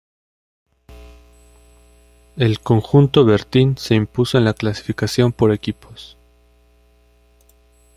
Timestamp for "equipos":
5.53-6.17